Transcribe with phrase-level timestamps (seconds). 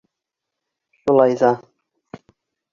[1.01, 1.53] Шулай ҙа...